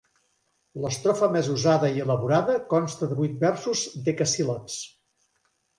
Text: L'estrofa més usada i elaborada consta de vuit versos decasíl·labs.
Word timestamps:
L'estrofa 0.85 1.29
més 1.35 1.51
usada 1.57 1.91
i 1.99 2.03
elaborada 2.07 2.57
consta 2.73 3.11
de 3.13 3.19
vuit 3.21 3.39
versos 3.47 3.87
decasíl·labs. 4.11 4.85